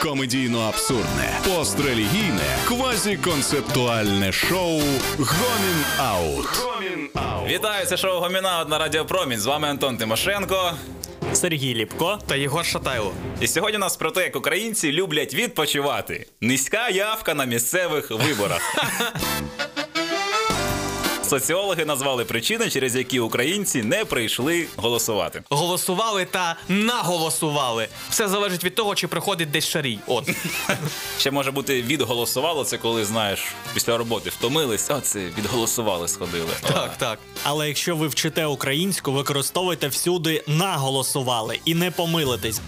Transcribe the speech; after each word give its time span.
комедійно-абсурдне, 0.00 1.30
пострелігійне, 1.44 2.56
квазіконцептуальне 2.68 4.32
шоу 4.32 4.80
Гомін 5.18 5.84
Аут. 5.98 6.46
Аут. 7.14 7.50
Вітаю, 7.50 7.86
це 7.86 7.96
шоу 7.96 8.20
Гоміна 8.20 8.64
на 8.64 8.78
Радіо 8.78 9.04
Промінь. 9.04 9.38
З 9.38 9.46
вами 9.46 9.68
Антон 9.68 9.96
Тимошенко. 9.96 10.72
Сергій 11.32 11.74
Ліпко. 11.74 12.18
та 12.26 12.36
Єгор 12.36 12.64
Шатайло. 12.64 13.12
І 13.40 13.46
сьогодні 13.46 13.76
у 13.76 13.80
нас 13.80 13.96
про 13.96 14.10
те, 14.10 14.22
як 14.22 14.36
українці 14.36 14.92
люблять 14.92 15.34
відпочивати. 15.34 16.26
Низька 16.40 16.88
явка 16.88 17.34
на 17.34 17.44
місцевих 17.44 18.10
виборах. 18.10 18.60
Соціологи 21.30 21.84
назвали 21.84 22.24
причини, 22.24 22.70
через 22.70 22.96
які 22.96 23.20
українці 23.20 23.82
не 23.82 24.04
прийшли 24.04 24.66
голосувати. 24.76 25.42
Голосували 25.50 26.24
та 26.24 26.56
наголосували. 26.68 27.88
Все 28.10 28.28
залежить 28.28 28.64
від 28.64 28.74
того, 28.74 28.94
чи 28.94 29.08
приходить 29.08 29.50
десь 29.50 29.66
шарій. 29.68 29.98
От. 30.06 30.30
Ще 31.18 31.30
може 31.30 31.50
бути 31.50 31.82
відголосувало, 31.82 32.64
це 32.64 32.78
коли 32.78 33.04
знаєш 33.04 33.40
після 33.74 33.96
роботи 33.98 34.30
втомились, 34.30 34.90
а 34.90 35.00
це 35.00 35.18
відголосували, 35.38 36.08
сходили. 36.08 36.50
Так, 36.62 36.96
так. 36.98 37.18
Але 37.44 37.68
якщо 37.68 37.96
ви 37.96 38.08
вчите 38.08 38.46
українську, 38.46 39.12
використовуйте 39.12 39.88
всюди 39.88 40.44
наголосували 40.46 41.60
і 41.64 41.74
не 41.74 41.90
помилитесь. 41.90 42.60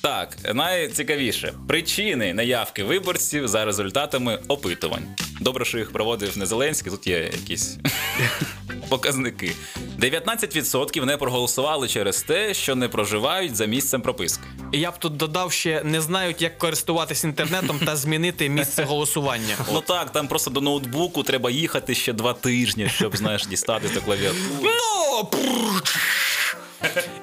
Так, 0.02 0.38
найцікавіше 0.54 1.54
причини 1.68 2.34
неявки 2.34 2.84
виборців 2.84 3.48
за 3.48 3.66
результатами 3.66 4.40
опитувань. 4.48 5.06
Добре, 5.42 5.66
що 5.66 5.78
їх 5.78 5.92
проводив 5.92 6.38
не 6.38 6.46
Зеленський, 6.46 6.92
тут 6.92 7.08
є 7.08 7.18
якісь 7.18 7.78
показники. 8.92 9.56
19% 10.00 11.06
не 11.06 11.18
проголосували 11.18 11.88
через 11.88 12.22
те, 12.22 12.54
що 12.54 12.76
не 12.76 12.88
проживають 12.88 13.56
за 13.56 13.66
місцем 13.66 14.02
прописки. 14.02 14.44
Я 14.72 14.92
б 14.92 14.98
тут 15.00 15.18
додав 15.18 15.52
ще 15.52 15.82
не 15.84 16.02
знають, 16.02 16.42
як 16.42 16.58
користуватись 16.58 17.24
інтернетом 17.24 17.80
та 17.86 17.96
змінити 17.96 18.50
місце 18.50 18.84
голосування. 18.84 19.56
Ну 19.74 19.82
так, 19.82 20.12
там 20.12 20.28
просто 20.28 20.52
до 20.52 20.62
ноутбуку 20.62 21.24
треба 21.24 21.52
їхати 21.52 21.96
ще 21.96 22.14
два 22.14 22.34
тижні, 22.34 22.90
щоб 22.96 23.18
знаєш 23.18 23.46
дістати 23.46 23.90
до 23.94 24.02
клавіатури. 24.02 24.42
Ну! 24.64 25.30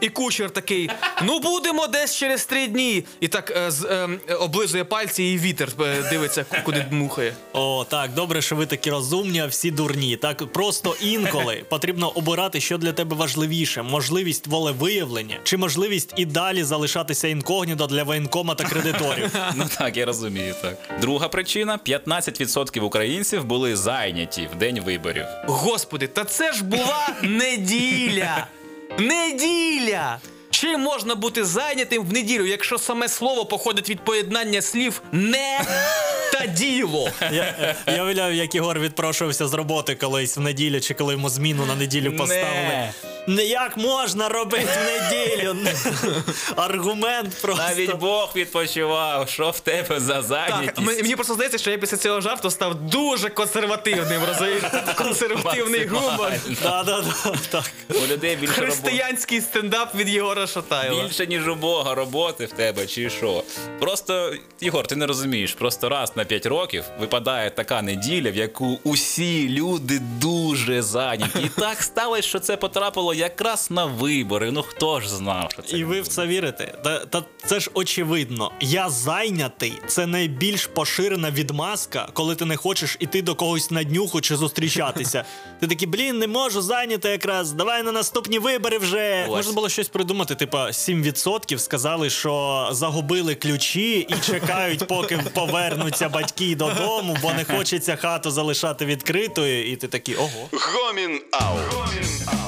І 0.01 0.09
кучер 0.09 0.51
такий: 0.51 0.91
ну 1.23 1.41
будемо 1.41 1.87
десь 1.87 2.17
через 2.17 2.45
три 2.47 2.67
дні. 2.67 3.05
І 3.21 3.29
так 3.29 3.53
е, 3.57 3.71
з, 3.71 3.85
е, 3.85 4.35
облизує 4.35 4.85
пальці, 4.85 5.25
і 5.25 5.39
вітер 5.39 5.69
е, 5.81 6.03
дивиться, 6.11 6.45
куди 6.65 6.81
дмухає. 6.91 7.35
О, 7.53 7.87
так, 7.89 8.15
добре, 8.15 8.43
що 8.43 8.57
ви 8.57 8.67
такі 8.67 8.91
розумні, 8.91 9.41
а 9.41 9.47
всі 9.47 9.71
дурні. 9.71 10.17
Так 10.17 10.53
просто 10.53 10.97
інколи 11.01 11.55
потрібно 11.69 12.09
обирати, 12.09 12.61
що 12.61 12.79
для 12.79 12.93
тебе 12.93 13.17
важливіше: 13.17 13.83
можливість 13.83 14.47
волевиявлення 14.47 15.37
чи 15.45 15.57
можливість 15.57 16.15
і 16.17 16.27
далі 16.27 16.65
залишатися 16.65 17.29
інкогніто 17.29 17.87
для 17.87 18.03
воєнкома 18.05 18.55
та 18.55 18.65
кредиторів. 18.65 19.31
Ну 19.55 19.65
так, 19.79 19.97
я 19.97 20.07
розумію. 20.07 20.55
Так. 20.63 21.01
Друга 21.01 21.29
причина: 21.29 21.79
15% 21.87 22.81
українців 22.81 23.45
були 23.45 23.77
зайняті 23.77 24.49
в 24.55 24.59
день 24.59 24.81
виборів. 24.81 25.25
Господи, 25.47 26.07
та 26.07 26.25
це 26.25 26.53
ж 26.53 26.65
була 26.65 27.09
неділя! 27.23 28.47
Неділя! 28.99 30.19
Чим 30.51 30.81
можна 30.81 31.15
бути 31.15 31.45
зайнятим 31.45 32.05
в 32.05 32.13
неділю, 32.13 32.47
якщо 32.47 32.79
саме 32.79 33.09
слово 33.09 33.45
походить 33.47 33.91
від 33.91 34.01
поєднання 34.01 34.63
слів 34.63 35.03
не 35.13 35.61
та 36.33 36.47
діло? 36.47 37.11
Я, 37.33 37.75
я 37.87 38.05
уявляю, 38.05 38.35
як 38.35 38.55
Ігор 38.55 38.79
відпрошувався 38.79 39.49
з 39.49 39.55
роботи 39.55 39.95
колись 39.95 40.37
в 40.37 40.41
неділю, 40.41 40.81
чи 40.81 40.95
коли 40.95 41.13
йому 41.13 41.29
зміну 41.29 41.67
на 41.67 41.75
неділю 41.75 42.17
поставили. 42.17 42.69
Не. 42.69 42.93
Не 43.29 43.45
як 43.45 43.77
можна 43.77 44.29
робити 44.29 44.69
в 44.85 45.13
неділю? 45.13 45.57
Аргумент 46.57 47.35
просто. 47.43 47.63
Навіть 47.69 47.95
Бог 47.95 48.33
відпочивав. 48.37 49.29
Що 49.29 49.51
в 49.51 49.61
тебе 49.61 50.01
за 50.01 50.23
зайнятість? 50.23 50.79
м- 50.79 50.85
мені 50.85 51.15
просто 51.17 51.35
здається, 51.35 51.59
що 51.59 51.71
я 51.71 51.79
після 51.79 51.97
цього 51.97 52.21
жарту 52.21 52.51
став 52.51 52.75
дуже 52.75 53.29
консервативним, 53.29 54.23
розумієш? 54.29 54.63
Консервативний 54.97 55.87
гумор. 55.87 56.33
Да, 56.63 56.83
да, 56.83 57.01
да, 57.25 57.33
так. 57.51 57.71
У 57.91 58.07
людей 58.13 58.37
більше 58.37 58.61
роботи. 58.61 58.79
Християнський 58.81 59.41
стендап 59.41 59.95
від 59.95 60.09
Єгора 60.09 60.47
Шатайла. 60.47 61.03
Більше, 61.03 61.27
ніж 61.27 61.49
у 61.49 61.55
Бога 61.55 61.95
роботи 61.95 62.45
в 62.47 62.53
тебе, 62.53 62.87
чи 62.87 63.11
що. 63.11 63.43
Просто, 63.81 64.35
Ігор, 64.61 64.87
ти 64.87 64.97
не 64.97 65.07
розумієш, 65.07 65.53
просто 65.55 65.89
раз 65.89 66.13
на 66.17 66.25
5 66.25 66.47
років 66.47 66.85
випадає 67.01 67.51
така 67.51 67.83
неділя, 67.83 68.31
в 68.31 68.37
яку 68.37 68.79
усі 68.85 69.49
люди 69.49 69.99
дуже 69.99 70.83
зайняті. 70.83 71.39
І 71.45 71.49
так 71.61 71.83
сталося, 71.83 72.23
що 72.29 72.39
це 72.39 72.57
потрапило 72.57 73.15
якраз 73.19 73.71
на 73.71 73.85
вибори. 73.85 74.51
Ну 74.51 74.63
хто 74.63 75.01
ж 75.01 75.09
знав, 75.09 75.51
що 75.53 75.63
це. 75.63 75.79
І 75.79 75.85
ви 75.85 76.01
в 76.01 76.09
це 76.09 76.27
вірите? 76.27 76.75
Та, 76.85 76.99
та 76.99 77.25
це 77.47 77.61
ж 77.61 77.71
очевидно. 77.75 78.53
Я 78.61 78.91
зайнятий 78.91 79.73
це 79.87 80.07
найбільш 80.07 80.67
поширена 80.67 81.31
відмазка, 81.31 82.09
коли 82.13 82.35
ти 82.35 82.45
не 82.45 82.57
хочеш 82.57 82.97
іти 83.01 83.23
до 83.23 83.35
когось 83.35 83.71
на 83.71 83.85
днюху 83.85 84.21
чи 84.21 84.37
зустрічатися. 84.37 85.25
Ти 85.61 85.67
такий, 85.67 85.89
блін, 85.89 86.19
не 86.19 86.27
можу 86.27 86.63
зайняти 86.63 87.09
якраз. 87.09 87.53
Давай 87.53 87.83
на 87.83 87.93
наступні 87.93 88.39
вибори 88.39 88.79
вже. 88.79 89.25
Ось. 89.29 89.37
Можна 89.37 89.53
було 89.53 89.69
щось 89.69 89.89
придумати. 89.89 90.35
Типа 90.35 90.67
7% 90.67 91.59
сказали, 91.59 92.11
що 92.11 92.69
загубили 92.73 93.35
ключі 93.35 93.99
і 94.01 94.15
чекають, 94.27 94.87
поки 94.87 95.19
повернуться 95.35 96.09
батьки 96.09 96.57
додому, 96.57 97.17
бо 97.23 97.33
не 97.33 97.45
хочеться 97.45 97.97
хату 97.97 98.31
залишати 98.31 98.87
відкритою. 98.87 99.71
І 99.73 99.77
ти 99.77 99.89
такий, 99.89 100.17
ого. 100.17 100.49
Гомін 100.53 101.21
Аут. 101.33 102.48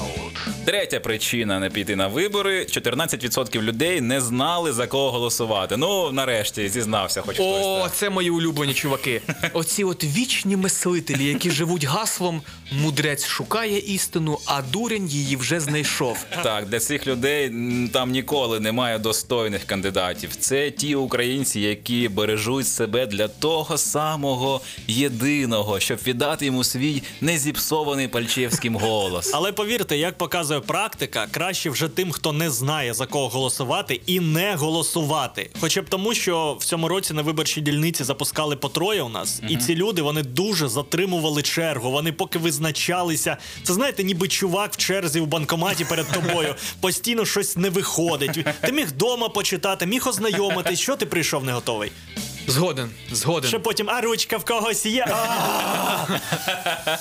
Третя 0.65 0.99
причина 0.99 1.59
не 1.59 1.69
піти 1.69 1.95
на 1.95 2.07
вибори: 2.07 2.63
14% 2.63 3.61
людей 3.61 4.01
не 4.01 4.21
знали 4.21 4.73
за 4.73 4.87
кого 4.87 5.11
голосувати. 5.11 5.77
Ну, 5.77 6.11
нарешті 6.11 6.69
зізнався, 6.69 7.21
хоч 7.21 7.35
хтось. 7.35 7.65
О, 7.65 7.79
так. 7.83 7.95
це 7.95 8.09
мої 8.09 8.29
улюблені 8.29 8.73
чуваки. 8.73 9.21
Оці 9.53 9.83
от 9.83 10.03
вічні 10.03 10.55
мислителі, 10.55 11.25
які 11.25 11.51
живуть 11.51 11.83
гаслом 11.83 12.41
мудрець 12.71 13.25
шукає 13.25 13.79
істину, 13.79 14.39
а 14.45 14.61
дурень 14.61 15.07
її 15.07 15.35
вже 15.35 15.59
знайшов. 15.59 16.25
Так, 16.43 16.65
для 16.65 16.79
цих 16.79 17.07
людей 17.07 17.51
там 17.93 18.11
ніколи 18.11 18.59
немає 18.59 18.99
достойних 18.99 19.63
кандидатів. 19.63 20.35
Це 20.35 20.71
ті 20.71 20.95
українці, 20.95 21.59
які 21.59 22.07
бережуть 22.07 22.67
себе 22.67 23.05
для 23.05 23.27
того 23.27 23.77
самого 23.77 24.61
єдиного, 24.87 25.79
щоб 25.79 25.97
віддати 26.07 26.45
йому 26.45 26.63
свій 26.63 27.03
незіпсований 27.21 28.07
пальчевським 28.07 28.75
голос. 28.75 29.31
Але 29.33 29.51
повірте, 29.51 29.97
як 29.97 30.17
показує 30.17 30.50
практика, 30.59 31.27
краще 31.31 31.69
вже 31.69 31.87
тим, 31.87 32.11
хто 32.11 32.33
не 32.33 32.49
знає 32.49 32.93
за 32.93 33.05
кого 33.05 33.29
голосувати, 33.29 34.01
і 34.05 34.19
не 34.19 34.55
голосувати. 34.55 35.49
Хоча 35.59 35.81
б 35.81 35.89
тому, 35.89 36.13
що 36.13 36.57
в 36.59 36.65
цьому 36.65 36.87
році 36.87 37.13
на 37.13 37.21
виборчій 37.21 37.61
дільниці 37.61 38.03
запускали 38.03 38.55
по 38.55 38.69
троє 38.69 39.01
у 39.01 39.09
нас, 39.09 39.41
і 39.49 39.57
ці 39.57 39.75
люди 39.75 40.01
вони 40.01 40.23
дуже 40.23 40.67
затримували 40.67 41.41
чергу. 41.41 41.91
Вони 41.91 42.11
поки 42.11 42.39
визначалися. 42.39 43.37
Це 43.63 43.73
знаєте, 43.73 44.03
ніби 44.03 44.27
чувак 44.27 44.73
в 44.73 44.77
черзі 44.77 45.19
в 45.19 45.27
банкоматі 45.27 45.85
перед 45.85 46.07
тобою 46.11 46.55
постійно 46.81 47.25
щось 47.25 47.57
не 47.57 47.69
виходить. 47.69 48.45
Ти 48.61 48.71
міг 48.71 48.87
вдома 48.87 49.29
почитати, 49.29 49.85
міг 49.85 50.07
ознайомитись. 50.07 50.79
Що 50.79 50.95
ти 50.95 51.05
прийшов 51.05 51.43
не 51.43 51.51
готовий? 51.51 51.91
Згоден, 52.47 52.89
згоден. 53.11 53.49
Ще 53.49 53.59
потім, 53.59 53.89
а 53.89 54.01
ручка 54.01 54.37
в 54.37 54.45
когось 54.45 54.85
є. 54.85 55.05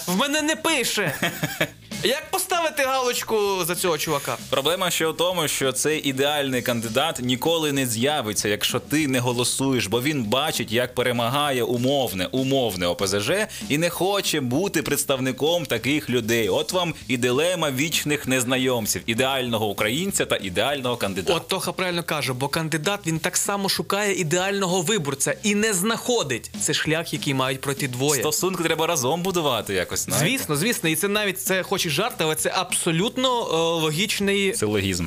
В 0.07 0.17
мене 0.17 0.43
не 0.43 0.57
пише. 0.57 1.15
Як 2.03 2.31
поставити 2.31 2.60
галочку 2.79 3.65
за 3.65 3.75
цього 3.75 3.99
чувака? 3.99 4.37
Проблема 4.51 4.91
ще 4.91 5.07
в 5.07 5.17
тому, 5.17 5.49
що 5.49 5.73
цей 5.73 6.09
ідеальний 6.09 6.63
кандидат 6.63 7.19
ніколи 7.23 7.73
не 7.73 7.87
з'явиться, 7.87 8.49
якщо 8.49 8.81
ти 8.81 9.09
не 9.09 9.19
голосуєш, 9.21 9.87
бо 9.87 10.03
він 10.03 10.25
бачить, 10.25 10.73
як 10.73 10.95
перемагає 10.95 11.63
умовне, 11.63 12.27
умовне 12.27 12.87
ОПЗЖ 12.87 13.31
і 13.69 13.79
не 13.79 13.91
хоче 13.91 14.41
бути 14.41 14.83
представником 14.83 15.67
таких 15.67 16.11
людей. 16.11 16.49
От 16.49 16.73
вам 16.73 16.95
і 17.09 17.17
дилема 17.17 17.71
вічних 17.71 18.29
незнайомців, 18.29 19.03
ідеального 19.07 19.67
українця 19.69 20.27
та 20.27 20.37
ідеального 20.37 20.97
кандидата. 20.97 21.37
От 21.37 21.49
Тоха 21.49 21.73
правильно 21.73 22.03
каже, 22.03 22.33
бо 22.33 22.49
кандидат 22.49 23.01
він 23.07 23.19
так 23.19 23.37
само 23.37 23.69
шукає 23.69 24.15
ідеального 24.15 24.83
виборця 24.83 25.35
і 25.43 25.55
не 25.55 25.73
знаходить. 25.73 26.51
Це 26.61 26.75
шлях, 26.75 27.13
який 27.13 27.35
мають 27.35 27.61
пройти 27.61 27.89
двоє. 27.89 28.21
Стосунки 28.21 28.65
треба 28.65 28.87
разом 28.87 29.23
будувати 29.23 29.75
якось. 29.75 30.05
знаєте? 30.05 30.29
Звісно, 30.29 30.57
звісно, 30.57 30.89
і 30.89 30.97
це 30.97 31.09
навіть 31.09 31.43
це 31.43 31.63
хоч 31.63 31.87
і 31.87 31.91
жарт, 31.91 32.15
але 32.19 32.35
це 32.35 32.53
абсолютно 32.61 33.29
е, 33.29 33.55
логічний. 33.83 34.53
Це 34.53 34.67
логізм. 34.67 35.07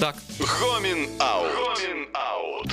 Так. 0.00 0.14
Гомін 0.40 1.08
Аут. 1.18 1.50
Гомін 1.54 2.06
Аут. 2.12 2.72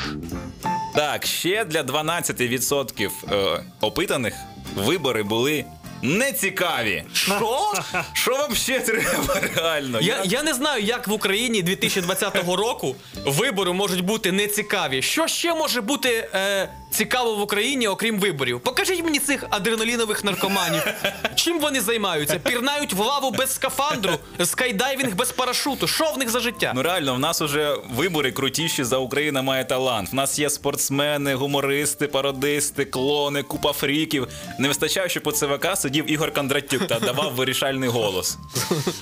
Так, 0.96 1.26
ще 1.26 1.66
для 1.66 1.82
12% 1.82 3.10
е, 3.32 3.64
опитаних 3.82 4.34
вибори 4.76 5.24
були 5.24 5.66
нецікаві. 6.02 7.04
Що? 7.14 7.74
Що 8.14 8.32
вам 8.32 8.56
ще 8.56 8.80
треба 8.80 9.42
реально? 9.56 10.00
Я, 10.02 10.22
я 10.26 10.44
не 10.44 10.54
знаю, 10.54 10.84
як 10.84 11.08
в 11.08 11.12
Україні 11.12 11.62
2020 11.62 12.36
року 12.48 12.96
вибори 13.26 13.74
можуть 13.74 14.02
бути 14.02 14.32
нецікаві. 14.32 15.02
Що 15.02 15.28
ще 15.28 15.54
може 15.54 15.82
бути 15.82 16.30
е, 16.34 16.70
цікаво 16.94 17.36
в 17.36 17.42
Україні, 17.42 17.88
окрім 17.88 18.20
виборів? 18.20 18.60
Покажіть 18.60 19.04
мені 19.04 19.20
цих 19.20 19.46
адреналінових 19.50 20.24
наркоманів. 20.24 20.82
Чим 21.36 21.60
вони 21.60 21.82
займаються? 21.82 22.40
Пірнають 22.40 22.94
в 22.94 23.00
лаву 23.00 23.32
без 23.32 23.56
скафандру, 23.56 24.14
скайдайвінг 24.46 25.16
без 25.16 25.32
парашуту. 25.32 25.88
Що 25.88 26.12
в 26.12 26.18
них 26.18 26.30
за 26.30 26.40
життя? 26.40 26.72
Ну 26.76 26.84
реально, 26.84 27.16
в 27.16 27.20
нас 27.20 27.42
уже 27.42 27.76
вибори 27.96 28.32
крутіші 28.32 28.84
за 28.84 28.98
Україна 28.98 29.42
має 29.42 29.66
талант. 29.66 30.12
В 30.12 30.16
нас 30.16 30.40
є 30.40 30.50
спортсмени, 30.50 31.36
гумористи, 31.36 32.08
пародисти, 32.08 32.86
клони, 32.86 33.44
купа 33.44 33.72
фріків. 33.74 34.28
Не 34.60 34.68
вистачає, 34.68 35.10
щоб 35.10 35.28
у 35.28 35.32
ЦВК 35.32 35.68
сидів 35.78 36.12
Ігор 36.12 36.34
Кондратюк 36.34 36.88
та 36.88 37.00
давав 37.00 37.34
вирішальний 37.36 37.90
голос. 37.90 38.38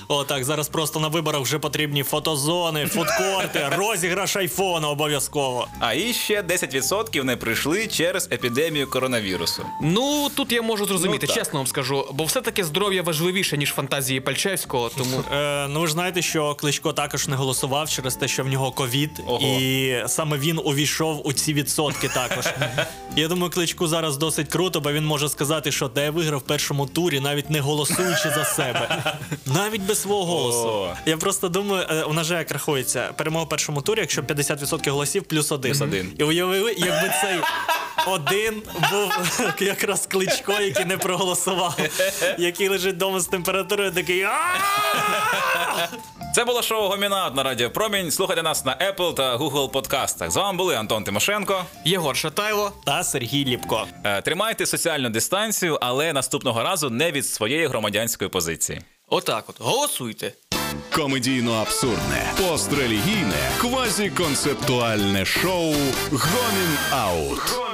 О, 0.08 0.24
так, 0.24 0.44
зараз 0.44 0.68
просто 0.68 1.00
на 1.00 1.08
виборах 1.08 1.40
вже 1.40 1.58
потрібні 1.58 2.02
фотозони, 2.02 2.86
фудкорти, 2.86 3.68
розіграш 3.76 4.36
айфона 4.36 4.88
обов'язково. 4.88 5.68
А 5.80 5.94
і 5.94 6.12
ще 6.12 6.42
10% 6.42 7.22
не 7.24 7.36
прийшли 7.36 7.81
через 7.86 8.28
епідемію 8.32 8.90
коронавірусу. 8.90 9.66
Ну 9.82 10.30
тут 10.34 10.52
я 10.52 10.62
можу 10.62 10.86
зрозуміти, 10.86 11.26
Ну, 11.28 11.34
чесно 11.34 11.58
вам 11.58 11.66
скажу, 11.66 12.08
бо 12.12 12.24
все-таки 12.24 12.64
здоров'я 12.64 13.02
важливіше, 13.02 13.56
ніж 13.56 13.70
фантазії 13.70 14.20
Пальчевського, 14.20 14.90
тому. 14.98 15.24
Е, 15.32 15.68
ну 15.68 15.80
ви 15.80 15.86
ж 15.86 15.92
знаєте, 15.92 16.22
що 16.22 16.54
Кличко 16.54 16.92
також 16.92 17.28
не 17.28 17.36
голосував 17.36 17.90
через 17.90 18.14
те, 18.16 18.28
що 18.28 18.44
в 18.44 18.48
нього 18.48 18.70
ковід, 18.70 19.10
і 19.40 19.94
саме 20.06 20.38
він 20.38 20.58
увійшов 20.64 21.26
у 21.26 21.32
ці 21.32 21.54
відсотки 21.54 22.08
також. 22.08 22.44
Я 23.16 23.28
думаю, 23.28 23.50
Кличку 23.50 23.86
зараз 23.88 24.16
досить 24.16 24.48
круто, 24.48 24.80
бо 24.80 24.92
він 24.92 25.04
може 25.04 25.28
сказати, 25.28 25.72
що 25.72 25.88
де 25.88 26.04
я 26.04 26.10
виграв 26.10 26.40
в 26.40 26.42
першому 26.42 26.86
турі, 26.86 27.20
навіть 27.20 27.50
не 27.50 27.60
голосуючи 27.60 28.30
за 28.30 28.44
себе, 28.44 29.04
навіть 29.46 29.82
без 29.82 30.02
свого 30.02 30.24
голосу. 30.24 30.68
О. 30.68 30.94
Я 31.06 31.16
просто 31.16 31.48
думаю, 31.48 31.86
е, 31.90 32.02
у 32.02 32.12
нас 32.12 32.26
же 32.26 32.34
як 32.34 32.50
рахується 32.50 33.12
перемога 33.16 33.44
в 33.44 33.48
першому 33.48 33.82
турі, 33.82 34.00
якщо 34.00 34.22
50% 34.22 34.90
голосів 34.90 35.22
плюс 35.22 35.52
один. 35.52 35.70
Плюс 35.70 35.80
один. 35.80 36.12
І 36.18 36.24
уявили, 36.24 36.74
якби 36.78 37.10
цей 37.22 37.36
один 38.06 38.62
був 38.92 39.12
якраз 39.58 40.06
кличко, 40.06 40.52
який 40.52 40.84
не 40.84 40.96
проголосував, 40.98 41.78
який 42.38 42.68
лежить 42.68 42.94
вдома 42.94 43.20
з 43.20 43.26
температурою, 43.26 43.90
такий. 43.90 44.26
Це 46.34 46.44
було 46.44 46.62
шоу 46.62 46.88
Гомінаут 46.88 47.34
на 47.34 47.42
Радіо 47.42 47.70
Промінь. 47.70 48.10
Слухайте 48.10 48.42
нас 48.42 48.64
на 48.64 48.76
Apple 48.76 49.14
та 49.14 49.36
Google 49.36 49.70
подкастах. 49.70 50.30
З 50.30 50.36
вами 50.36 50.58
були 50.58 50.76
Антон 50.76 51.04
Тимошенко. 51.04 51.64
Єгор 51.84 52.16
Шатайло. 52.16 52.72
Та 52.86 53.04
Сергій 53.04 53.44
Ліпко. 53.44 53.86
Е, 54.04 54.22
Тримайте 54.22 54.66
соціальну 54.66 55.08
дистанцію, 55.10 55.78
але 55.80 56.12
наступного 56.12 56.62
разу 56.62 56.90
не 56.90 57.12
від 57.12 57.26
своєї 57.26 57.66
громадянської 57.66 58.30
позиції. 58.30 58.80
Отак 59.08 59.44
от. 59.48 59.56
Голосуйте. 59.58 60.32
Комедійно-абсурдне, 60.92 62.32
пострелігійне, 62.48 63.50
квазіконцептуальне 63.60 65.24
шоу 65.24 65.74
Гомін 66.10 66.78
Аут. 66.92 67.38
Гомін 67.52 67.71